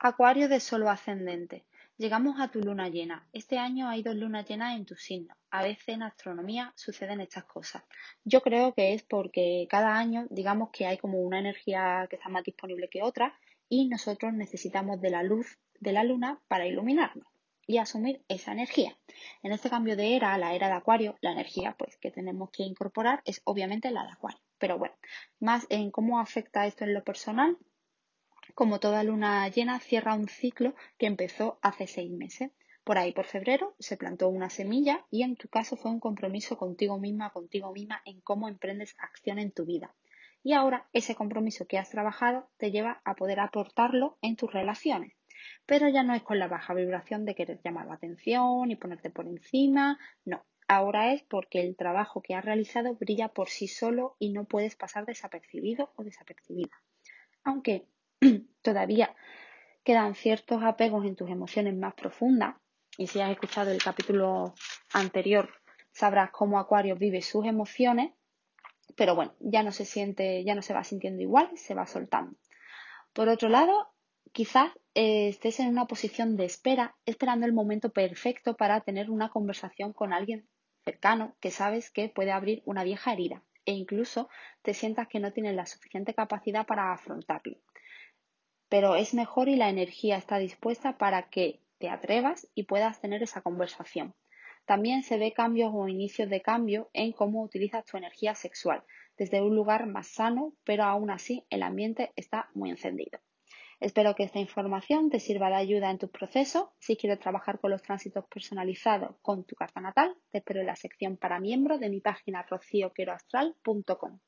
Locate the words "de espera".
76.36-76.94